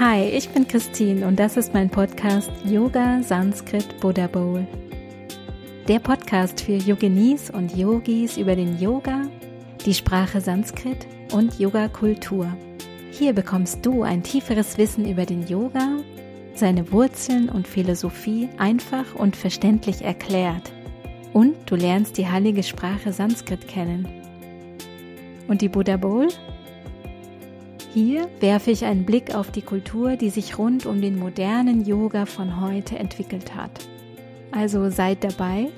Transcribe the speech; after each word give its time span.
Hi, 0.00 0.30
ich 0.30 0.48
bin 0.48 0.66
Christine 0.66 1.26
und 1.26 1.38
das 1.38 1.58
ist 1.58 1.74
mein 1.74 1.90
Podcast 1.90 2.50
Yoga 2.64 3.22
Sanskrit 3.22 4.00
Buddha 4.00 4.28
Bowl. 4.28 4.66
Der 5.88 5.98
Podcast 5.98 6.62
für 6.62 6.76
Yoginis 6.76 7.50
und 7.50 7.76
Yogis 7.76 8.38
über 8.38 8.56
den 8.56 8.80
Yoga, 8.80 9.28
die 9.84 9.92
Sprache 9.92 10.40
Sanskrit 10.40 11.06
und 11.34 11.60
Yoga-Kultur. 11.60 12.50
Hier 13.10 13.34
bekommst 13.34 13.84
du 13.84 14.02
ein 14.02 14.22
tieferes 14.22 14.78
Wissen 14.78 15.06
über 15.06 15.26
den 15.26 15.46
Yoga, 15.46 15.98
seine 16.54 16.90
Wurzeln 16.92 17.50
und 17.50 17.68
Philosophie 17.68 18.48
einfach 18.56 19.14
und 19.14 19.36
verständlich 19.36 20.00
erklärt. 20.00 20.72
Und 21.34 21.56
du 21.66 21.76
lernst 21.76 22.16
die 22.16 22.26
heilige 22.26 22.62
Sprache 22.62 23.12
Sanskrit 23.12 23.68
kennen. 23.68 24.08
Und 25.46 25.60
die 25.60 25.68
Buddha 25.68 25.98
Bowl? 25.98 26.28
Hier 27.92 28.28
werfe 28.38 28.70
ich 28.70 28.84
einen 28.84 29.04
Blick 29.04 29.34
auf 29.34 29.50
die 29.50 29.62
Kultur, 29.62 30.14
die 30.14 30.30
sich 30.30 30.58
rund 30.58 30.86
um 30.86 31.00
den 31.00 31.18
modernen 31.18 31.84
Yoga 31.84 32.24
von 32.24 32.60
heute 32.60 32.96
entwickelt 32.96 33.56
hat. 33.56 33.72
Also 34.52 34.90
seid 34.90 35.24
dabei, 35.24 35.70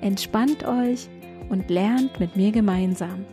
entspannt 0.00 0.64
euch 0.64 1.08
und 1.48 1.68
lernt 1.68 2.20
mit 2.20 2.36
mir 2.36 2.52
gemeinsam. 2.52 3.24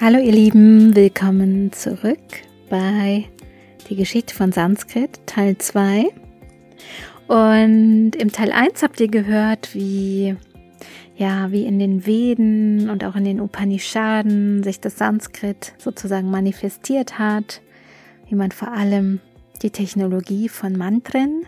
Hallo 0.00 0.18
ihr 0.18 0.32
Lieben, 0.32 0.96
willkommen 0.96 1.72
zurück 1.72 2.18
bei 2.70 3.26
Die 3.90 3.96
Geschichte 3.96 4.34
von 4.34 4.50
Sanskrit 4.50 5.20
Teil 5.26 5.58
2. 5.58 6.19
Und 7.30 8.16
im 8.16 8.32
Teil 8.32 8.50
1 8.50 8.82
habt 8.82 8.98
ihr 8.98 9.06
gehört, 9.06 9.72
wie 9.72 10.34
ja, 11.16 11.52
wie 11.52 11.64
in 11.64 11.78
den 11.78 12.04
Veden 12.04 12.90
und 12.90 13.04
auch 13.04 13.14
in 13.14 13.22
den 13.22 13.40
Upanishaden 13.40 14.64
sich 14.64 14.80
das 14.80 14.98
Sanskrit 14.98 15.74
sozusagen 15.78 16.28
manifestiert 16.28 17.20
hat, 17.20 17.62
wie 18.28 18.34
man 18.34 18.50
vor 18.50 18.72
allem 18.72 19.20
die 19.62 19.70
Technologie 19.70 20.48
von 20.48 20.76
Mantren 20.76 21.46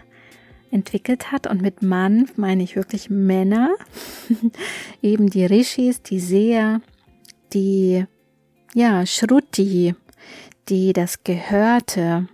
entwickelt 0.70 1.32
hat. 1.32 1.48
Und 1.48 1.62
mit 1.62 1.82
Mann 1.82 2.28
meine 2.36 2.62
ich 2.62 2.76
wirklich 2.76 3.10
Männer, 3.10 3.74
eben 5.02 5.30
die 5.30 5.46
Rishis, 5.46 6.00
die 6.00 6.20
Seher, 6.20 6.80
die 7.54 8.04
ja, 8.72 9.04
Shruti, 9.04 9.96
die 10.68 10.92
das 10.92 11.24
Gehörte 11.24 12.28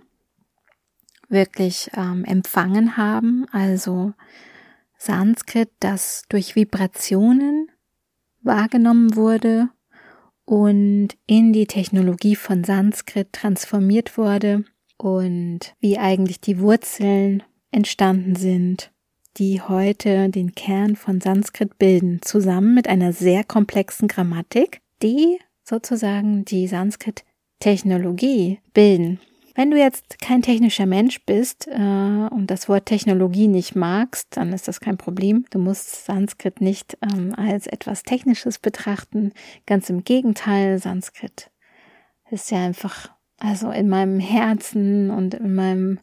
wirklich 1.29 1.89
ähm, 1.95 2.25
empfangen 2.25 2.97
haben, 2.97 3.45
also 3.51 4.13
Sanskrit, 4.97 5.69
das 5.79 6.23
durch 6.29 6.55
Vibrationen 6.55 7.69
wahrgenommen 8.41 9.15
wurde 9.15 9.69
und 10.45 11.09
in 11.27 11.53
die 11.53 11.67
Technologie 11.67 12.35
von 12.35 12.63
Sanskrit 12.63 13.31
transformiert 13.31 14.17
wurde 14.17 14.65
und 14.97 15.75
wie 15.79 15.97
eigentlich 15.97 16.41
die 16.41 16.59
Wurzeln 16.59 17.43
entstanden 17.71 18.35
sind, 18.35 18.91
die 19.37 19.61
heute 19.61 20.29
den 20.29 20.53
Kern 20.55 20.95
von 20.95 21.21
Sanskrit 21.21 21.77
bilden, 21.77 22.21
zusammen 22.21 22.73
mit 22.73 22.87
einer 22.87 23.13
sehr 23.13 23.43
komplexen 23.43 24.07
Grammatik, 24.07 24.81
die 25.01 25.39
sozusagen 25.63 26.43
die 26.45 26.67
Sanskrit-Technologie 26.67 28.59
bilden. 28.73 29.19
Wenn 29.59 29.71
du 29.71 29.77
jetzt 29.77 30.19
kein 30.21 30.41
technischer 30.41 30.85
Mensch 30.85 31.25
bist 31.25 31.67
äh, 31.67 31.73
und 31.73 32.47
das 32.47 32.69
Wort 32.69 32.85
Technologie 32.85 33.49
nicht 33.49 33.75
magst, 33.75 34.37
dann 34.37 34.53
ist 34.53 34.69
das 34.69 34.79
kein 34.79 34.95
Problem. 34.95 35.43
Du 35.49 35.59
musst 35.59 36.05
Sanskrit 36.05 36.61
nicht 36.61 36.97
ähm, 37.01 37.35
als 37.35 37.67
etwas 37.67 38.03
Technisches 38.03 38.57
betrachten. 38.57 39.33
Ganz 39.65 39.89
im 39.89 40.05
Gegenteil, 40.05 40.79
Sanskrit 40.79 41.51
ist 42.31 42.51
ja 42.51 42.63
einfach, 42.63 43.11
also 43.37 43.69
in 43.69 43.89
meinem 43.89 44.21
Herzen 44.21 45.09
und 45.09 45.33
in 45.33 45.55
meinem 45.55 45.99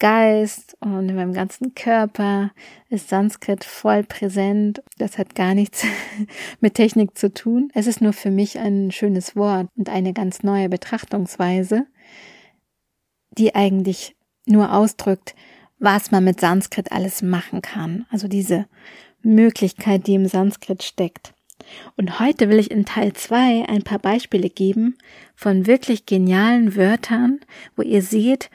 Geist 0.00 0.76
und 0.80 1.08
in 1.08 1.14
meinem 1.14 1.32
ganzen 1.32 1.74
Körper 1.74 2.50
ist 2.88 3.08
Sanskrit 3.08 3.62
voll 3.62 4.02
präsent. 4.02 4.82
Das 4.98 5.18
hat 5.18 5.36
gar 5.36 5.54
nichts 5.54 5.84
mit 6.60 6.74
Technik 6.74 7.16
zu 7.16 7.32
tun. 7.32 7.70
Es 7.74 7.86
ist 7.86 8.00
nur 8.00 8.12
für 8.12 8.32
mich 8.32 8.58
ein 8.58 8.90
schönes 8.90 9.36
Wort 9.36 9.68
und 9.76 9.88
eine 9.88 10.12
ganz 10.12 10.42
neue 10.42 10.68
Betrachtungsweise, 10.68 11.86
die 13.38 13.54
eigentlich 13.54 14.16
nur 14.46 14.72
ausdrückt, 14.72 15.34
was 15.78 16.10
man 16.10 16.24
mit 16.24 16.40
Sanskrit 16.40 16.92
alles 16.92 17.22
machen 17.22 17.62
kann. 17.62 18.06
Also 18.10 18.28
diese 18.28 18.66
Möglichkeit, 19.22 20.06
die 20.06 20.14
im 20.14 20.26
Sanskrit 20.26 20.82
steckt. 20.82 21.34
Und 21.96 22.20
heute 22.20 22.48
will 22.48 22.58
ich 22.58 22.70
in 22.70 22.84
Teil 22.84 23.12
2 23.12 23.68
ein 23.68 23.82
paar 23.82 23.98
Beispiele 23.98 24.48
geben 24.48 24.96
von 25.34 25.66
wirklich 25.66 26.06
genialen 26.06 26.76
Wörtern, 26.76 27.40
wo 27.76 27.82
ihr 27.82 28.02
seht, 28.02 28.50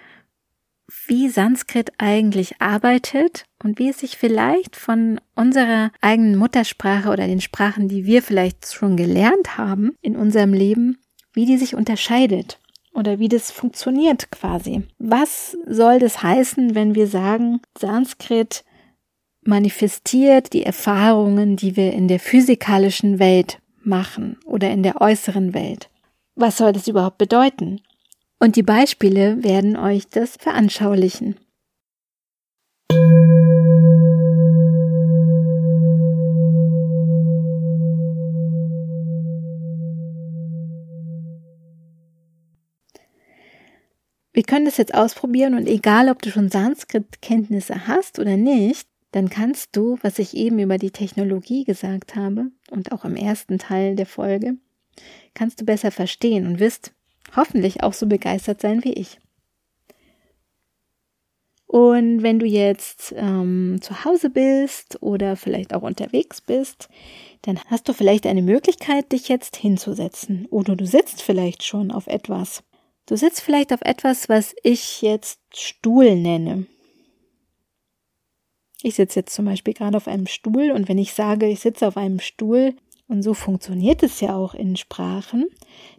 wie 1.07 1.29
Sanskrit 1.29 1.91
eigentlich 1.97 2.61
arbeitet 2.61 3.45
und 3.63 3.79
wie 3.79 3.89
es 3.89 3.99
sich 3.99 4.17
vielleicht 4.17 4.75
von 4.75 5.19
unserer 5.35 5.91
eigenen 6.01 6.37
Muttersprache 6.37 7.09
oder 7.09 7.27
den 7.27 7.41
Sprachen, 7.41 7.87
die 7.87 8.05
wir 8.05 8.21
vielleicht 8.21 8.73
schon 8.73 8.97
gelernt 8.97 9.57
haben 9.57 9.95
in 10.01 10.15
unserem 10.15 10.53
Leben, 10.53 10.97
wie 11.33 11.45
die 11.45 11.57
sich 11.57 11.75
unterscheidet 11.75 12.59
oder 12.93 13.19
wie 13.19 13.29
das 13.29 13.51
funktioniert 13.51 14.31
quasi. 14.31 14.83
Was 14.99 15.57
soll 15.67 15.99
das 15.99 16.21
heißen, 16.21 16.75
wenn 16.75 16.95
wir 16.95 17.07
sagen, 17.07 17.61
Sanskrit 17.77 18.63
manifestiert 19.41 20.53
die 20.53 20.63
Erfahrungen, 20.63 21.55
die 21.55 21.75
wir 21.75 21.93
in 21.93 22.07
der 22.07 22.19
physikalischen 22.19 23.19
Welt 23.19 23.59
machen 23.83 24.37
oder 24.45 24.69
in 24.71 24.83
der 24.83 25.01
äußeren 25.01 25.53
Welt? 25.53 25.89
Was 26.35 26.57
soll 26.57 26.71
das 26.71 26.87
überhaupt 26.87 27.17
bedeuten? 27.17 27.81
Und 28.39 28.55
die 28.55 28.63
Beispiele 28.63 29.43
werden 29.43 29.77
euch 29.77 30.07
das 30.07 30.35
veranschaulichen. 30.37 31.35
Wir 44.33 44.43
können 44.43 44.65
das 44.65 44.77
jetzt 44.77 44.95
ausprobieren 44.95 45.53
und 45.53 45.67
egal, 45.67 46.09
ob 46.09 46.21
du 46.23 46.31
schon 46.31 46.49
Sanskrit-Kenntnisse 46.49 47.87
hast 47.87 48.17
oder 48.17 48.35
nicht, 48.35 48.87
dann 49.11 49.29
kannst 49.29 49.75
du, 49.75 49.99
was 50.01 50.17
ich 50.17 50.35
eben 50.35 50.57
über 50.57 50.79
die 50.79 50.89
Technologie 50.89 51.63
gesagt 51.63 52.15
habe 52.15 52.47
und 52.71 52.91
auch 52.91 53.05
im 53.05 53.15
ersten 53.15 53.59
Teil 53.59 53.95
der 53.95 54.07
Folge, 54.07 54.55
kannst 55.35 55.61
du 55.61 55.65
besser 55.65 55.91
verstehen 55.91 56.47
und 56.47 56.59
wirst 56.59 56.93
hoffentlich 57.35 57.83
auch 57.83 57.93
so 57.93 58.07
begeistert 58.07 58.59
sein 58.59 58.83
wie 58.83 58.93
ich. 58.93 59.19
Und 61.67 62.21
wenn 62.21 62.39
du 62.39 62.45
jetzt 62.45 63.13
ähm, 63.17 63.79
zu 63.81 64.03
Hause 64.05 64.29
bist 64.29 65.01
oder 65.01 65.35
vielleicht 65.35 65.73
auch 65.73 65.81
unterwegs 65.81 66.41
bist, 66.41 66.87
dann 67.43 67.59
hast 67.67 67.87
du 67.87 67.93
vielleicht 67.93 68.27
eine 68.27 68.43
Möglichkeit, 68.43 69.11
dich 69.11 69.27
jetzt 69.27 69.55
hinzusetzen. 69.55 70.47
Oder 70.51 70.75
du 70.75 70.85
sitzt 70.85 71.23
vielleicht 71.23 71.63
schon 71.63 71.89
auf 71.89 72.05
etwas. 72.05 72.63
Du 73.05 73.17
sitzt 73.17 73.41
vielleicht 73.41 73.73
auf 73.73 73.81
etwas, 73.81 74.29
was 74.29 74.55
ich 74.63 75.01
jetzt 75.01 75.39
Stuhl 75.53 76.15
nenne. 76.15 76.65
Ich 78.81 78.95
sitze 78.95 79.19
jetzt 79.19 79.33
zum 79.33 79.45
Beispiel 79.45 79.73
gerade 79.73 79.97
auf 79.97 80.07
einem 80.07 80.27
Stuhl 80.27 80.71
und 80.71 80.89
wenn 80.89 80.97
ich 80.97 81.13
sage, 81.13 81.47
ich 81.47 81.61
sitze 81.61 81.87
auf 81.87 81.97
einem 81.97 82.19
Stuhl, 82.19 82.75
und 83.07 83.21
so 83.21 83.33
funktioniert 83.33 84.01
es 84.01 84.21
ja 84.21 84.35
auch 84.35 84.53
in 84.53 84.75
Sprachen, 84.75 85.45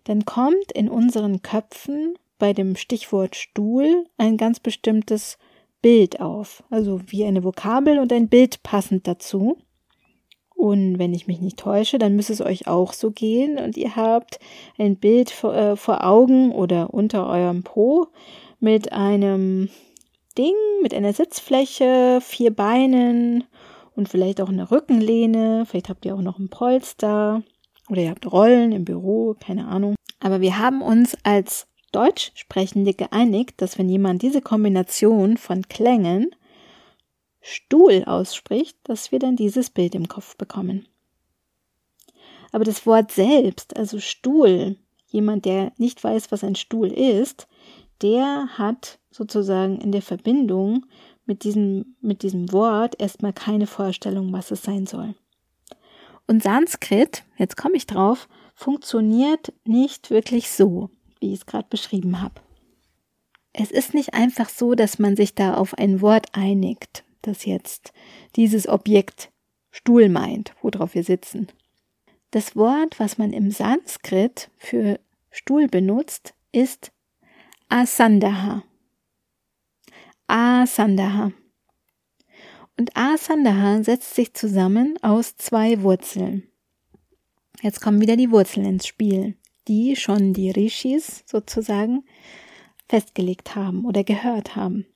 dann 0.05 0.25
kommt 0.25 0.73
in 0.73 0.89
unseren 0.89 1.43
Köpfen 1.43 2.15
bei 2.39 2.53
dem 2.53 2.77
Stichwort 2.77 3.37
Stuhl 3.37 4.07
ein 4.17 4.37
ganz 4.37 4.59
bestimmtes 4.59 5.39
Bild 5.81 6.21
auf, 6.21 6.65
also 6.71 7.01
wie 7.07 7.25
eine 7.25 7.45
Vokabel 7.45 7.99
und 7.99 8.13
ein 8.13 8.29
Bild 8.29 8.63
passend 8.63 9.07
dazu. 9.07 9.59
Und 10.55 10.99
wenn 10.99 11.13
ich 11.13 11.27
mich 11.27 11.41
nicht 11.41 11.59
täusche, 11.59 11.99
dann 11.99 12.17
müsste 12.17 12.33
es 12.33 12.41
euch 12.41 12.67
auch 12.67 12.93
so 12.93 13.11
gehen 13.11 13.59
und 13.59 13.77
ihr 13.77 13.97
habt 13.97 14.39
ein 14.79 14.97
Bild 14.97 15.31
vor, 15.31 15.55
äh, 15.55 15.77
vor 15.77 16.05
Augen 16.05 16.53
oder 16.53 16.95
unter 16.95 17.29
eurem 17.29 17.63
Po 17.63 18.07
mit 18.61 18.93
einem 18.93 19.69
Ding, 20.39 20.55
mit 20.83 20.95
einer 20.95 21.13
Sitzfläche, 21.13 22.21
vier 22.23 22.55
Beinen 22.55 23.45
und 23.95 24.09
vielleicht 24.09 24.41
auch 24.41 24.49
eine 24.49 24.71
Rückenlehne, 24.71 25.65
vielleicht 25.67 25.89
habt 25.89 26.05
ihr 26.05 26.15
auch 26.15 26.23
noch 26.23 26.39
ein 26.39 26.49
Polster 26.49 27.43
oder 27.91 28.03
ihr 28.03 28.11
habt 28.11 28.31
Rollen 28.31 28.73
im 28.73 28.85
Büro, 28.85 29.37
keine 29.39 29.67
Ahnung. 29.67 29.95
Aber 30.21 30.41
wir 30.41 30.59
haben 30.59 30.83
uns 30.83 31.17
als 31.25 31.67
Deutschsprechende 31.93 32.95
geeinigt, 32.95 33.55
dass 33.59 33.79
wenn 33.79 33.89
jemand 33.89 34.23
diese 34.23 34.41
Kombination 34.41 35.37
von 35.37 35.63
Klängen 35.69 36.35
Stuhl 37.47 38.05
ausspricht, 38.05 38.79
dass 38.85 39.13
wir 39.13 39.19
dann 39.19 39.37
dieses 39.37 39.69
Bild 39.69 39.95
im 39.95 40.09
Kopf 40.09 40.35
bekommen. 40.37 40.89
Aber 42.53 42.65
das 42.65 42.87
Wort 42.87 43.13
selbst, 43.13 43.77
also 43.77 44.01
Stuhl, 44.01 44.79
jemand, 45.09 45.45
der 45.45 45.73
nicht 45.77 46.03
weiß, 46.03 46.33
was 46.33 46.43
ein 46.43 46.55
Stuhl 46.55 46.89
ist, 46.89 47.47
der 48.01 48.49
hat 48.57 48.99
sozusagen 49.11 49.79
in 49.79 49.93
der 49.93 50.01
Verbindung 50.01 50.87
mit 51.27 51.45
diesem, 51.45 51.97
mit 52.01 52.23
diesem 52.23 52.51
Wort 52.51 52.99
erstmal 52.99 53.35
keine 53.35 53.67
Vorstellung, 53.67 54.33
was 54.33 54.51
es 54.51 54.63
sein 54.63 54.87
soll. 54.87 55.15
Und 56.27 56.43
Sanskrit, 56.43 57.25
jetzt 57.37 57.59
komme 57.59 57.77
ich 57.77 57.87
drauf, 57.87 58.27
funktioniert 58.55 59.53
nicht 59.65 60.09
wirklich 60.09 60.51
so, 60.51 60.89
wie 61.21 61.35
ich 61.35 61.41
es 61.41 61.47
gerade 61.47 61.67
beschrieben 61.69 62.23
habe. 62.23 62.41
Es 63.53 63.71
ist 63.71 63.93
nicht 63.93 64.15
einfach 64.15 64.49
so, 64.49 64.75
dass 64.75 64.99
man 64.99 65.15
sich 65.15 65.35
da 65.35 65.55
auf 65.55 65.75
ein 65.75 66.01
Wort 66.01 66.29
einigt, 66.33 67.05
das 67.27 67.45
jetzt 67.45 67.93
dieses 68.37 68.69
Objekt 68.69 69.31
Stuhl 69.71 70.09
meint, 70.09 70.55
worauf 70.63 70.95
wir 70.95 71.03
sitzen. 71.03 71.49
Das 72.31 72.57
Wort, 72.57 72.99
was 72.99 73.19
man 73.19 73.33
im 73.33 73.51
Sanskrit 73.51 74.51
für 74.57 75.01
Stuhl 75.31 75.69
benutzt, 75.69 76.35
ist 76.53 76.93
Asandaha. 77.69 78.63
Asandaha. 80.27 81.33
Und 82.77 82.97
Asandaha 82.97 83.83
setzt 83.83 84.15
sich 84.15 84.35
zusammen 84.35 84.97
aus 85.03 85.37
zwei 85.37 85.83
Wurzeln. 85.83 86.45
Jetzt 87.63 87.81
kommen 87.81 88.01
wieder 88.01 88.17
die 88.17 88.31
Wurzeln 88.31 88.67
ins 88.67 88.87
Spiel, 88.87 89.37
die 89.69 89.97
schon 89.97 90.33
die 90.33 90.51
Rishis 90.51 91.25
sozusagen 91.27 92.05
festgelegt 92.89 93.55
haben 93.57 93.85
oder 93.85 94.05
gehört 94.05 94.57
haben. 94.57 94.87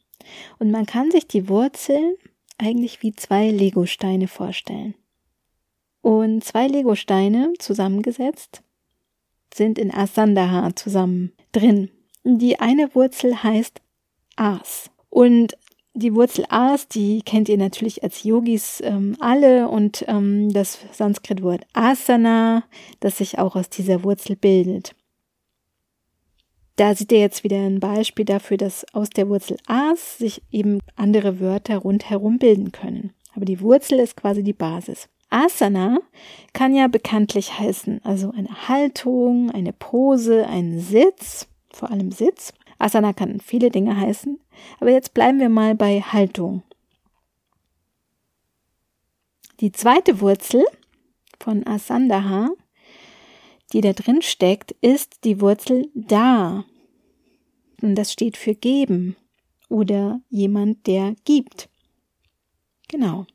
Und 0.59 0.71
man 0.71 0.87
kann 0.87 1.11
sich 1.11 1.27
die 1.27 1.49
Wurzeln 1.49 2.15
eigentlich 2.59 3.03
wie 3.03 3.13
zwei 3.13 3.51
Legosteine 3.51 4.29
vorstellen. 4.29 4.95
Und 6.01 6.45
zwei 6.45 6.67
Legosteine 6.67 7.53
zusammengesetzt 7.59 8.63
sind 9.55 9.79
in 9.79 9.93
Asandaha 9.93 10.75
zusammen 10.77 11.33
drin. 11.53 11.91
Die 12.25 12.61
eine 12.61 12.95
Wurzel 12.95 13.43
heißt 13.43 13.81
As. 14.37 14.91
Und 15.11 15.57
die 15.95 16.15
Wurzel 16.15 16.45
As, 16.49 16.87
die 16.87 17.23
kennt 17.23 17.49
ihr 17.49 17.59
natürlich 17.59 18.03
als 18.03 18.23
Yogis 18.23 18.81
ähm, 18.85 19.17
alle 19.19 19.69
und 19.69 20.05
ähm, 20.07 20.53
das 20.53 20.79
Sanskritwort 20.93 21.67
Asana, 21.73 22.65
das 23.01 23.19
sich 23.19 23.39
auch 23.39 23.57
aus 23.57 23.69
dieser 23.69 24.05
Wurzel 24.05 24.37
bildet. 24.37 24.95
Da 26.79 26.95
seht 26.95 27.11
ihr 27.11 27.19
jetzt 27.19 27.43
wieder 27.43 27.57
ein 27.57 27.81
Beispiel 27.81 28.25
dafür, 28.25 28.57
dass 28.57 28.87
aus 28.95 29.11
der 29.11 29.29
Wurzel 29.29 29.57
As 29.67 30.19
sich 30.19 30.43
eben 30.53 30.79
andere 30.95 31.41
Wörter 31.41 31.79
rundherum 31.79 32.39
bilden 32.39 32.71
können. 32.71 33.13
Aber 33.35 33.45
die 33.45 33.61
Wurzel 33.61 33.99
ist 33.99 34.17
quasi 34.17 34.45
die 34.45 34.53
Basis. 34.53 35.09
Asana 35.29 35.99
kann 36.53 36.77
ja 36.77 36.87
bekanntlich 36.87 37.59
heißen, 37.59 38.01
also 38.05 38.31
eine 38.31 38.69
Haltung, 38.69 39.51
eine 39.51 39.73
Pose, 39.73 40.47
ein 40.47 40.79
Sitz, 40.79 41.49
vor 41.73 41.91
allem 41.91 42.13
Sitz. 42.13 42.53
Asana 42.79 43.13
kann 43.13 43.41
viele 43.41 43.71
Dinge 43.71 43.97
heißen, 43.97 44.39
aber 44.79 44.93
jetzt 44.93 45.15
bleiben 45.15 45.41
wir 45.41 45.49
mal 45.49 45.75
bei 45.75 46.01
Haltung. 46.01 46.63
Die 49.59 49.73
zweite 49.73 50.21
Wurzel 50.21 50.65
von 51.41 51.67
Asandaha 51.67 52.51
die 53.73 53.81
da 53.81 53.93
drin 53.93 54.23
steckt, 54.23 54.73
ist 54.81 55.25
die 55.25 55.41
Wurzel 55.41 55.91
da. 55.95 56.65
Und 57.83 57.95
das 57.95 58.13
steht 58.13 58.37
für 58.37 58.55
geben 58.55 59.17
oder 59.69 60.21
jemand, 60.31 60.87
der 60.87 61.15
gibt. 61.25 61.69
Genau. 62.89 63.27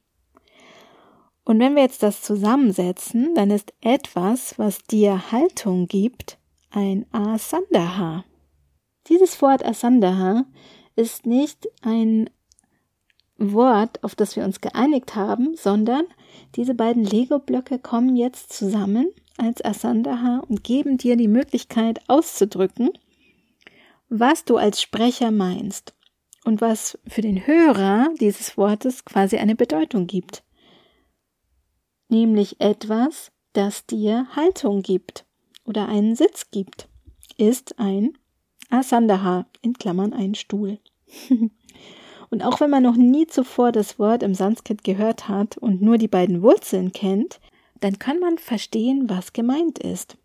Und 1.46 1.60
wenn 1.60 1.76
wir 1.76 1.84
jetzt 1.84 2.04
das 2.04 2.22
zusammensetzen, 2.22 3.36
dann 3.36 3.52
ist 3.52 3.74
etwas, 3.82 4.58
was 4.58 4.84
dir 4.84 5.32
Haltung 5.32 5.88
gibt, 5.88 6.38
ein 6.72 7.06
Asandaha. 7.12 8.24
Dieses 9.08 9.42
Wort 9.42 9.64
Asandaha 9.66 10.46
ist 10.96 11.26
nicht 11.26 11.68
ein 11.82 12.30
Wort, 13.38 14.04
auf 14.04 14.16
das 14.16 14.36
wir 14.36 14.46
uns 14.46 14.62
geeinigt 14.62 15.16
haben, 15.16 15.56
sondern 15.56 16.06
diese 16.56 16.74
beiden 16.74 17.04
Lego-Blöcke 17.04 17.78
kommen 17.78 18.16
jetzt 18.16 18.54
zusammen 18.54 19.08
als 19.38 19.64
Asandaha 19.64 20.44
und 20.48 20.64
geben 20.64 20.98
dir 20.98 21.16
die 21.16 21.28
Möglichkeit 21.28 22.02
auszudrücken, 22.08 22.92
was 24.10 24.46
du 24.46 24.58
als 24.58 24.82
Sprecher 24.82 25.32
meinst 25.32 25.94
und 26.44 26.62
was 26.62 27.00
für 27.08 27.22
den 27.22 27.48
Hörer 27.48 28.10
dieses 28.20 28.58
Wortes 28.58 29.06
quasi 29.06 29.38
eine 29.38 29.56
Bedeutung 29.56 30.08
gibt. 30.08 30.44
Nämlich 32.10 32.60
etwas, 32.60 33.32
das 33.54 33.86
dir 33.86 34.28
Haltung 34.36 34.82
gibt 34.82 35.26
oder 35.66 35.88
einen 35.88 36.16
Sitz 36.16 36.52
gibt, 36.52 36.88
ist 37.38 37.80
ein 37.80 38.18
Asandaha, 38.70 39.46
in 39.62 39.74
Klammern 39.74 40.14
ein 40.14 40.36
Stuhl. 40.36 40.80
und 42.30 42.44
auch 42.44 42.60
wenn 42.60 42.70
man 42.70 42.84
noch 42.84 42.96
nie 42.96 43.28
zuvor 43.28 43.72
das 43.72 43.98
Wort 44.00 44.24
im 44.24 44.34
Sanskrit 44.34 44.84
gehört 44.84 45.28
hat 45.28 45.58
und 45.58 45.82
nur 45.82 45.98
die 45.98 46.08
beiden 46.08 46.42
Wurzeln 46.42 46.92
kennt, 46.92 47.40
dann 47.84 48.00
kann 48.00 48.20
man 48.20 48.38
verstehen, 48.38 49.10
was 49.10 49.34
gemeint 49.34 49.80
ist. 49.80 50.18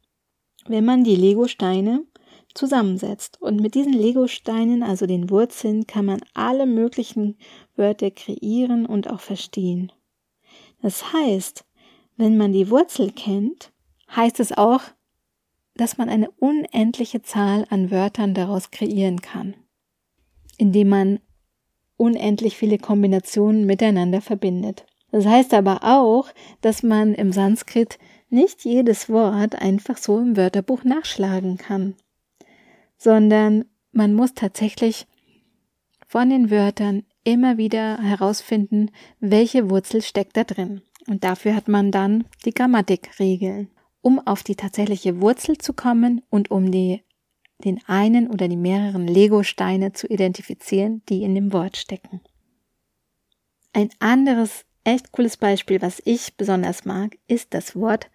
Wenn 0.66 0.84
man 0.84 1.04
die 1.04 1.16
Lego-Steine 1.16 2.04
zusammensetzt. 2.54 3.40
Und 3.40 3.60
mit 3.60 3.74
diesen 3.74 3.92
Lego-Steinen, 3.92 4.82
also 4.82 5.06
den 5.06 5.30
Wurzeln, 5.30 5.86
kann 5.86 6.04
man 6.04 6.20
alle 6.34 6.66
möglichen 6.66 7.36
Wörter 7.76 8.10
kreieren 8.10 8.86
und 8.86 9.08
auch 9.08 9.20
verstehen. 9.20 9.92
Das 10.82 11.12
heißt, 11.12 11.64
wenn 12.16 12.36
man 12.36 12.52
die 12.52 12.70
Wurzel 12.70 13.12
kennt, 13.12 13.72
heißt 14.14 14.40
es 14.40 14.52
auch, 14.52 14.82
dass 15.74 15.96
man 15.96 16.08
eine 16.08 16.30
unendliche 16.32 17.22
Zahl 17.22 17.64
an 17.70 17.90
Wörtern 17.90 18.34
daraus 18.34 18.70
kreieren 18.70 19.20
kann, 19.20 19.54
indem 20.56 20.88
man 20.88 21.20
unendlich 21.96 22.56
viele 22.56 22.78
Kombinationen 22.78 23.66
miteinander 23.66 24.20
verbindet. 24.20 24.86
Das 25.10 25.26
heißt 25.26 25.54
aber 25.54 25.84
auch, 25.84 26.28
dass 26.60 26.82
man 26.82 27.14
im 27.14 27.32
Sanskrit 27.32 27.98
nicht 28.30 28.64
jedes 28.64 29.08
Wort 29.08 29.54
einfach 29.54 29.96
so 29.96 30.18
im 30.18 30.36
Wörterbuch 30.36 30.84
nachschlagen 30.84 31.56
kann, 31.56 31.94
sondern 32.98 33.64
man 33.92 34.14
muss 34.14 34.34
tatsächlich 34.34 35.06
von 36.06 36.30
den 36.30 36.50
Wörtern 36.50 37.04
immer 37.24 37.58
wieder 37.58 37.98
herausfinden, 37.98 38.90
welche 39.20 39.70
Wurzel 39.70 40.02
steckt 40.02 40.36
da 40.36 40.44
drin. 40.44 40.82
Und 41.06 41.24
dafür 41.24 41.54
hat 41.54 41.68
man 41.68 41.90
dann 41.90 42.24
die 42.44 42.52
Grammatikregeln, 42.52 43.70
um 44.02 44.18
auf 44.26 44.42
die 44.42 44.56
tatsächliche 44.56 45.20
Wurzel 45.20 45.58
zu 45.58 45.72
kommen 45.72 46.22
und 46.30 46.50
um 46.50 46.70
die, 46.70 47.02
den 47.64 47.80
einen 47.86 48.28
oder 48.28 48.46
die 48.48 48.56
mehreren 48.56 49.06
Lego-Steine 49.06 49.92
zu 49.92 50.06
identifizieren, 50.06 51.02
die 51.08 51.22
in 51.22 51.34
dem 51.34 51.52
Wort 51.52 51.76
stecken. 51.76 52.20
Ein 53.72 53.90
anderes 53.98 54.64
echt 54.88 55.12
cooles 55.12 55.36
Beispiel, 55.36 55.82
was 55.82 56.02
ich 56.04 56.36
besonders 56.36 56.84
mag, 56.84 57.16
ist 57.26 57.54
das 57.54 57.76
Wort 57.76 58.10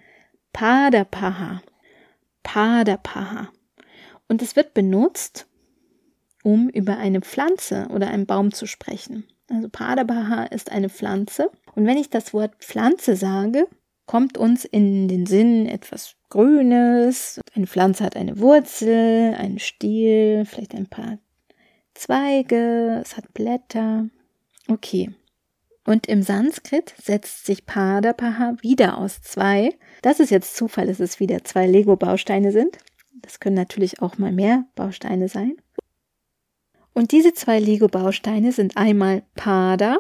Padapaha. 0.52 1.62
Padapaha. 2.44 3.50
Und 4.28 4.42
es 4.42 4.56
wird 4.56 4.74
benutzt, 4.74 5.48
um 6.44 6.70
über 6.70 6.98
eine 6.98 7.22
Pflanze 7.22 7.88
oder 7.90 8.08
einen 8.08 8.26
Baum 8.26 8.54
zu 8.54 8.66
sprechen. 8.66 9.26
Also 9.50 9.70
Padapaha 9.70 10.46
ist 10.46 10.72
eine 10.72 10.90
Pflanze. 10.90 11.50
Und 11.76 11.86
wenn 11.86 11.98
ich 11.98 12.10
das 12.10 12.34
Wort 12.34 12.56
Pflanze 12.60 13.16
sage, 13.16 13.68
kommt 14.06 14.38
uns 14.38 14.66
in 14.66 15.08
den 15.08 15.26
Sinn 15.26 15.68
etwas 15.68 16.16
Grünes. 16.30 17.40
Eine 17.54 17.68
Pflanze 17.68 18.04
hat 18.04 18.16
eine 18.16 18.40
Wurzel, 18.40 19.34
einen 19.36 19.60
Stiel, 19.60 20.46
vielleicht 20.46 20.76
ein 20.76 20.88
paar 20.88 21.20
Zweige, 21.94 23.02
es 23.04 23.16
hat 23.16 23.34
Blätter. 23.34 24.10
Okay. 24.68 25.14
Und 25.86 26.08
im 26.08 26.24
Sanskrit 26.24 26.94
setzt 27.02 27.46
sich 27.46 27.66
Padapaha 27.66 28.56
wieder 28.62 28.98
aus 28.98 29.22
zwei. 29.22 29.78
Das 30.02 30.20
ist 30.20 30.30
jetzt 30.30 30.56
Zufall, 30.56 30.88
dass 30.88 31.00
es 31.00 31.20
wieder 31.20 31.44
zwei 31.44 31.68
Lego-Bausteine 31.68 32.52
sind. 32.52 32.78
Das 33.16 33.40
können 33.40 33.56
natürlich 33.56 34.02
auch 34.02 34.18
mal 34.18 34.32
mehr 34.32 34.66
Bausteine 34.76 35.28
sein. 35.28 35.58
Und 36.94 37.12
diese 37.12 37.34
zwei 37.34 37.60
Lego-Bausteine 37.60 38.52
sind 38.52 38.78
einmal 38.78 39.24
Pada, 39.36 40.00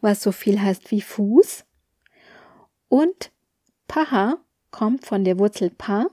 was 0.00 0.22
so 0.22 0.32
viel 0.32 0.60
heißt 0.60 0.90
wie 0.90 1.00
Fuß, 1.00 1.64
und 2.88 3.32
Paha 3.88 4.38
kommt 4.70 5.04
von 5.04 5.24
der 5.24 5.38
Wurzel 5.38 5.70
Pa. 5.70 6.06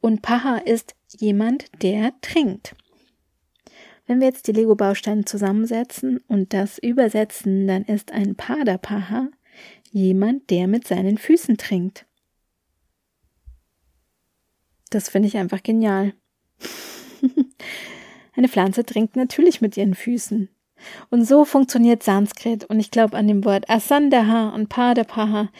Und 0.00 0.22
Paha 0.22 0.58
ist 0.58 0.94
jemand, 1.18 1.82
der 1.82 2.12
trinkt. 2.20 2.76
Wenn 4.06 4.20
wir 4.20 4.28
jetzt 4.28 4.46
die 4.46 4.52
Lego-Bausteine 4.52 5.24
zusammensetzen 5.24 6.20
und 6.28 6.52
das 6.52 6.78
übersetzen, 6.78 7.66
dann 7.66 7.84
ist 7.84 8.12
ein 8.12 8.36
Padapaha 8.36 9.28
jemand, 9.90 10.50
der 10.50 10.68
mit 10.68 10.86
seinen 10.86 11.18
Füßen 11.18 11.56
trinkt. 11.56 12.06
Das 14.90 15.08
finde 15.08 15.28
ich 15.28 15.36
einfach 15.36 15.62
genial. 15.62 16.14
Eine 18.36 18.48
Pflanze 18.48 18.84
trinkt 18.84 19.16
natürlich 19.16 19.60
mit 19.60 19.76
ihren 19.76 19.94
Füßen. 19.94 20.48
Und 21.10 21.24
so 21.24 21.44
funktioniert 21.44 22.02
Sanskrit. 22.02 22.64
Und 22.64 22.78
ich 22.78 22.90
glaube, 22.90 23.16
an 23.16 23.26
dem 23.26 23.44
Wort 23.44 23.68
Asandaha 23.68 24.50
und 24.50 24.68
Padapaha 24.68 25.50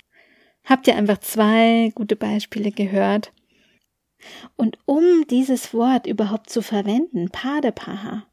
habt 0.64 0.86
ihr 0.86 0.96
einfach 0.96 1.18
zwei 1.18 1.90
gute 1.94 2.16
Beispiele 2.16 2.70
gehört. 2.70 3.32
Und 4.56 4.78
um 4.84 5.26
dieses 5.28 5.72
Wort 5.74 6.06
überhaupt 6.06 6.50
zu 6.50 6.62
verwenden, 6.62 7.30
Padapaha, 7.30 8.26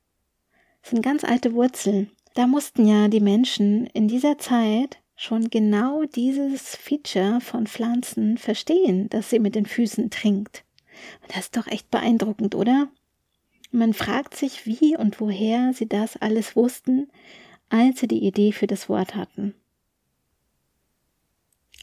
sind 0.84 1.02
ganz 1.02 1.24
alte 1.24 1.54
Wurzeln. 1.54 2.12
Da 2.36 2.48
mussten 2.48 2.88
ja 2.88 3.08
die 3.08 3.20
Menschen 3.20 3.88
in 3.88 4.08
dieser 4.08 4.38
Zeit 4.38 4.98
schon 5.16 5.50
genau 5.50 6.04
dieses 6.04 6.76
Feature 6.76 7.40
von 7.40 7.68
Pflanzen 7.68 8.38
verstehen, 8.38 9.10
dass 9.10 9.30
sie 9.30 9.40
mit 9.40 9.56
den 9.56 9.66
Füßen 9.66 10.10
trinkt. 10.10 10.64
Das 11.28 11.46
ist 11.46 11.58
doch 11.58 11.68
echt 11.68 11.90
beeindruckend, 11.90 12.56
oder? 12.56 12.90
Man 13.72 13.94
fragt 13.94 14.36
sich, 14.36 14.66
wie 14.66 14.96
und 14.98 15.20
woher 15.20 15.74
sie 15.74 15.88
das 15.88 16.18
alles 16.18 16.56
wussten, 16.56 17.10
als 17.70 18.00
sie 18.00 18.08
die 18.08 18.24
Idee 18.24 18.52
für 18.52 18.68
das 18.68 18.90
Wort 18.90 19.16
hatten. 19.16 19.56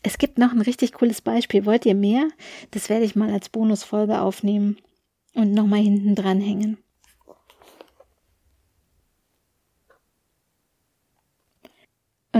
Es 0.02 0.18
gibt 0.18 0.38
noch 0.38 0.52
ein 0.52 0.60
richtig 0.60 0.92
cooles 0.92 1.20
Beispiel. 1.20 1.66
Wollt 1.66 1.84
ihr 1.84 1.94
mehr? 1.94 2.28
Das 2.70 2.88
werde 2.88 3.04
ich 3.04 3.16
mal 3.16 3.30
als 3.30 3.48
Bonusfolge 3.48 4.20
aufnehmen 4.20 4.78
und 5.34 5.52
nochmal 5.52 5.80
hinten 5.80 6.14
dran 6.14 6.40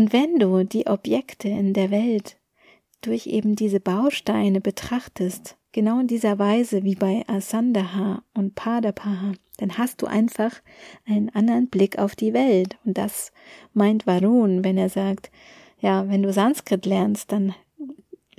Und 0.01 0.15
wenn 0.15 0.39
du 0.39 0.65
die 0.65 0.87
Objekte 0.87 1.49
in 1.49 1.75
der 1.75 1.91
Welt 1.91 2.39
durch 3.03 3.27
eben 3.27 3.55
diese 3.55 3.81
Bausteine 3.81 4.63
betrachtest, 4.63 5.59
genau 5.73 6.01
in 6.01 6.07
dieser 6.07 6.39
Weise 6.39 6.85
wie 6.85 6.95
bei 6.95 7.23
Asandaha 7.27 8.23
und 8.33 8.55
Padapaha, 8.55 9.35
dann 9.59 9.77
hast 9.77 10.01
du 10.01 10.07
einfach 10.07 10.63
einen 11.05 11.29
anderen 11.29 11.69
Blick 11.69 11.99
auf 11.99 12.17
die 12.17 12.33
Welt. 12.33 12.79
Und 12.87 12.97
das 12.97 13.31
meint 13.75 14.07
Varun, 14.07 14.65
wenn 14.65 14.79
er 14.79 14.89
sagt, 14.89 15.31
ja, 15.81 16.09
wenn 16.09 16.23
du 16.23 16.33
Sanskrit 16.33 16.87
lernst, 16.87 17.31
dann 17.31 17.55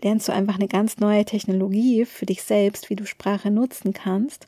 lernst 0.02 0.30
du 0.30 0.32
einfach 0.34 0.56
eine 0.56 0.68
ganz 0.68 0.98
neue 0.98 1.26
Technologie 1.26 2.06
für 2.06 2.26
dich 2.26 2.42
selbst, 2.42 2.90
wie 2.90 2.96
du 2.96 3.06
Sprache 3.06 3.52
nutzen 3.52 3.94
kannst. 3.94 4.48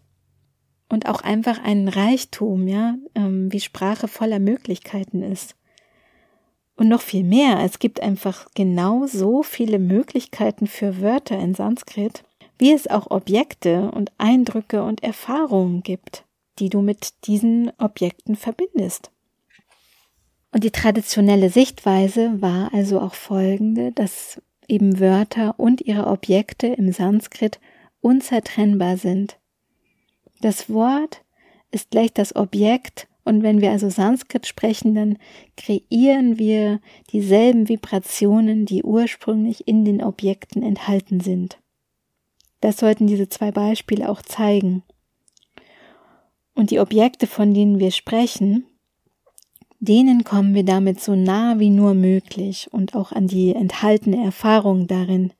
Und 0.89 1.07
auch 1.07 1.21
einfach 1.21 1.63
einen 1.63 1.89
Reichtum, 1.89 2.67
ja, 2.67 2.95
ähm, 3.13 3.53
wie 3.53 3.59
Sprache 3.59 4.07
voller 4.07 4.39
Möglichkeiten 4.39 5.21
ist. 5.21 5.55
Und 6.75 6.87
noch 6.87 7.01
viel 7.01 7.23
mehr, 7.23 7.59
es 7.63 7.79
gibt 7.79 8.01
einfach 8.01 8.47
genau 8.55 9.05
so 9.05 9.43
viele 9.43 9.79
Möglichkeiten 9.79 10.67
für 10.67 11.01
Wörter 11.01 11.37
in 11.37 11.53
Sanskrit, 11.53 12.23
wie 12.57 12.71
es 12.71 12.87
auch 12.87 13.11
Objekte 13.11 13.91
und 13.91 14.11
Eindrücke 14.17 14.83
und 14.83 15.03
Erfahrungen 15.03 15.83
gibt, 15.83 16.25
die 16.59 16.69
du 16.69 16.81
mit 16.81 17.25
diesen 17.25 17.71
Objekten 17.77 18.35
verbindest. 18.35 19.11
Und 20.51 20.63
die 20.63 20.71
traditionelle 20.71 21.49
Sichtweise 21.49 22.41
war 22.41 22.73
also 22.73 22.99
auch 22.99 23.15
folgende, 23.15 23.91
dass 23.91 24.41
eben 24.67 24.99
Wörter 24.99 25.55
und 25.59 25.81
ihre 25.81 26.07
Objekte 26.07 26.67
im 26.67 26.91
Sanskrit 26.91 27.59
unzertrennbar 28.01 28.97
sind. 28.97 29.37
Das 30.41 30.69
Wort 30.69 31.23
ist 31.71 31.91
gleich 31.91 32.13
das 32.13 32.35
Objekt 32.35 33.07
und 33.25 33.41
wenn 33.41 33.61
wir 33.61 33.71
also 33.71 33.89
Sanskrit 33.89 34.45
sprechen, 34.45 34.95
dann 34.95 35.17
kreieren 35.55 36.37
wir 36.37 36.79
dieselben 37.11 37.69
Vibrationen, 37.69 38.65
die 38.65 38.83
ursprünglich 38.83 39.67
in 39.67 39.85
den 39.85 40.03
Objekten 40.03 40.61
enthalten 40.61 41.19
sind. 41.19 41.59
Das 42.59 42.77
sollten 42.77 43.07
diese 43.07 43.29
zwei 43.29 43.51
Beispiele 43.51 44.09
auch 44.09 44.21
zeigen. 44.21 44.83
Und 46.53 46.71
die 46.71 46.79
Objekte, 46.79 47.27
von 47.27 47.53
denen 47.53 47.79
wir 47.79 47.91
sprechen, 47.91 48.65
denen 49.79 50.23
kommen 50.23 50.53
wir 50.53 50.63
damit 50.63 51.01
so 51.01 51.15
nah 51.15 51.59
wie 51.59 51.69
nur 51.69 51.93
möglich 51.93 52.69
und 52.71 52.95
auch 52.95 53.11
an 53.11 53.27
die 53.27 53.53
enthaltene 53.53 54.23
Erfahrung 54.23 54.87
darin 54.87 55.33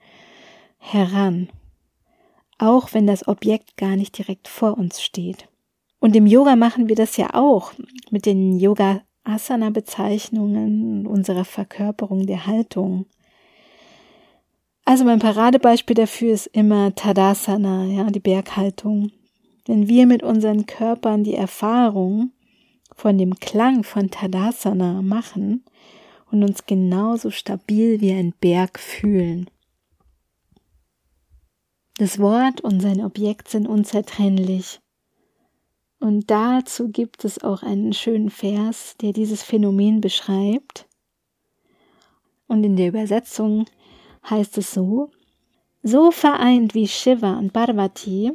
heran, 0.80 1.50
auch 2.58 2.94
wenn 2.94 3.08
das 3.08 3.28
Objekt 3.28 3.78
gar 3.78 3.96
nicht 3.96 4.18
direkt 4.18 4.48
vor 4.48 4.78
uns 4.78 5.02
steht. 5.02 5.48
Und 6.04 6.18
im 6.18 6.26
Yoga 6.26 6.58
machen 6.58 6.90
wir 6.90 6.98
das 6.98 7.16
ja 7.16 7.34
auch 7.34 7.72
mit 8.12 8.26
den 8.26 8.60
Yoga 8.60 9.04
Asana 9.24 9.70
Bezeichnungen 9.70 11.08
unserer 11.08 11.46
Verkörperung 11.46 12.28
der 12.28 12.46
Haltung. 12.46 13.06
Also 14.84 15.06
mein 15.06 15.20
Paradebeispiel 15.20 15.94
dafür 15.94 16.34
ist 16.34 16.48
immer 16.48 16.94
Tadasana, 16.94 17.86
ja, 17.86 18.04
die 18.12 18.20
Berghaltung. 18.20 19.14
Wenn 19.66 19.88
wir 19.88 20.06
mit 20.06 20.24
unseren 20.24 20.66
Körpern 20.66 21.24
die 21.24 21.36
Erfahrung 21.36 22.34
von 22.94 23.18
dem 23.18 23.36
Klang 23.36 23.86
von 23.86 24.12
Tadasana 24.12 25.02
machen 25.02 25.64
und 26.30 26.44
uns 26.44 26.66
genauso 26.66 27.32
stabil 27.32 28.02
wie 28.02 28.12
ein 28.12 28.34
Berg 28.42 28.78
fühlen. 28.78 29.50
Das 31.96 32.20
Wort 32.20 32.60
und 32.60 32.82
sein 32.82 33.00
Objekt 33.00 33.48
sind 33.48 33.70
unzertrennlich. 33.70 34.82
Und 36.04 36.30
dazu 36.30 36.90
gibt 36.90 37.24
es 37.24 37.42
auch 37.46 37.64
einen 37.64 37.94
schönen 37.94 38.30
Vers, 38.30 38.98
der 39.00 39.14
dieses 39.14 39.42
Phänomen 39.42 40.02
beschreibt. 40.02 40.86
Und 42.46 42.66
in 42.66 42.76
der 42.76 42.90
Übersetzung 42.90 43.68
heißt 44.30 44.58
es 44.58 44.74
so, 44.74 45.12
so 45.82 46.12
vereint 46.12 46.76
wie 46.76 46.90
Shiva 46.90 47.40
und 47.40 47.54
Parvati, 47.54 48.34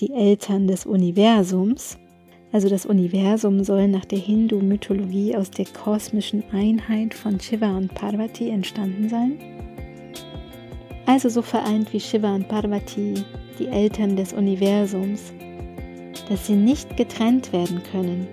die 0.00 0.14
Eltern 0.14 0.66
des 0.66 0.86
Universums, 0.86 1.98
also 2.52 2.70
das 2.70 2.86
Universum 2.86 3.64
soll 3.64 3.88
nach 3.88 4.06
der 4.06 4.20
Hindu-Mythologie 4.20 5.36
aus 5.36 5.50
der 5.50 5.66
kosmischen 5.66 6.42
Einheit 6.52 7.12
von 7.12 7.38
Shiva 7.38 7.76
und 7.76 7.94
Parvati 7.94 8.48
entstanden 8.48 9.10
sein. 9.10 9.38
Also 11.04 11.28
so 11.28 11.42
vereint 11.42 11.92
wie 11.92 12.00
Shiva 12.00 12.34
und 12.34 12.48
Parvati, 12.48 13.22
die 13.58 13.66
Eltern 13.66 14.16
des 14.16 14.32
Universums, 14.32 15.34
dass 16.28 16.46
sie 16.46 16.54
nicht 16.54 16.96
getrennt 16.96 17.52
werden 17.52 17.82
können. 17.90 18.26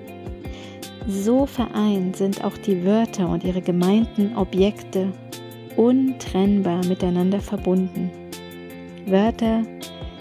So 1.07 1.45
vereint 1.45 2.15
sind 2.15 2.43
auch 2.43 2.57
die 2.57 2.85
Wörter 2.85 3.29
und 3.29 3.43
ihre 3.43 3.61
gemeinten 3.61 4.35
Objekte 4.35 5.11
untrennbar 5.75 6.85
miteinander 6.85 7.39
verbunden. 7.39 8.11
Wörter 9.05 9.63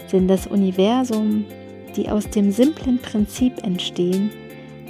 sind 0.07 0.27
das 0.27 0.47
Universum, 0.47 1.45
die 1.95 2.09
aus 2.09 2.29
dem 2.29 2.51
simplen 2.51 2.97
Prinzip 2.99 3.63
entstehen, 3.63 4.31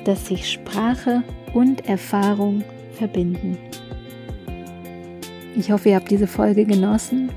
dass 0.05 0.27
sich 0.27 0.49
Sprache 0.49 1.23
und 1.53 1.87
Erfahrung 1.87 2.63
verbinden. 2.93 3.57
Ich 5.55 5.71
hoffe, 5.71 5.89
ihr 5.89 5.95
habt 5.95 6.11
diese 6.11 6.27
Folge 6.27 6.65
genossen 6.65 7.29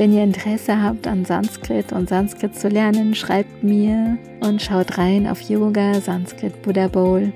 wenn 0.00 0.14
ihr 0.14 0.24
Interesse 0.24 0.82
habt 0.82 1.06
an 1.06 1.26
Sanskrit 1.26 1.92
und 1.92 2.08
Sanskrit 2.08 2.58
zu 2.58 2.68
lernen, 2.68 3.14
schreibt 3.14 3.62
mir 3.62 4.16
und 4.40 4.62
schaut 4.62 4.96
rein 4.96 5.26
auf 5.26 5.42
Yoga 5.42 6.00
Sanskrit 6.00 6.62
Buddha 6.62 6.88
Bowl. 6.88 7.30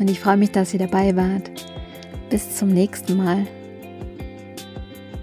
Und 0.00 0.10
ich 0.10 0.18
freue 0.18 0.36
mich, 0.36 0.50
dass 0.50 0.72
ihr 0.72 0.80
dabei 0.80 1.14
wart. 1.14 1.52
Bis 2.30 2.56
zum 2.56 2.70
nächsten 2.70 3.16
Mal. 3.16 3.46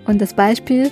Und 0.06 0.22
das 0.22 0.34
Beispiel, 0.34 0.90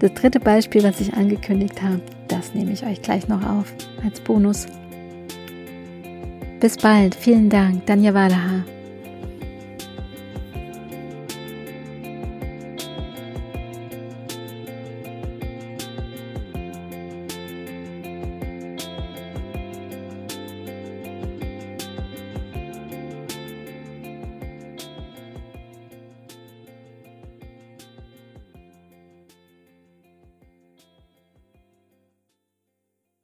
das 0.00 0.12
dritte 0.12 0.38
Beispiel, 0.38 0.82
was 0.82 1.00
ich 1.00 1.14
angekündigt 1.14 1.80
habe, 1.80 2.02
das 2.28 2.52
nehme 2.52 2.72
ich 2.72 2.84
euch 2.84 3.00
gleich 3.00 3.28
noch 3.28 3.42
auf 3.42 3.72
als 4.04 4.20
Bonus. 4.20 4.66
Bis 6.60 6.76
bald. 6.76 7.14
Vielen 7.14 7.48
Dank. 7.48 7.86
Danja 7.86 8.12
Walaha. 8.12 8.75